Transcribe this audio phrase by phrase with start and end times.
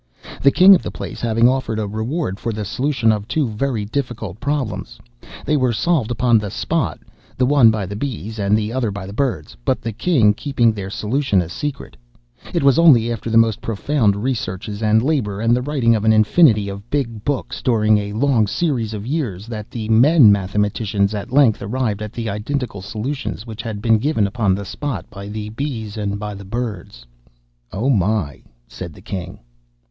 [0.41, 3.85] The king of the place having offered a reward for the solution of two very
[3.85, 4.97] difficult problems,
[5.45, 9.13] they were solved upon the spot—the one by the bees, and the other by the
[9.13, 11.95] birds; but the king keeping their solution a secret,
[12.51, 16.11] it was only after the most profound researches and labor, and the writing of an
[16.13, 21.31] infinity of big books, during a long series of years, that the men mathematicians at
[21.31, 25.49] length arrived at the identical solutions which had been given upon the spot by the
[25.49, 27.05] bees and by the birds.'"
[27.69, 29.37] (*16) "Oh my!" said the king.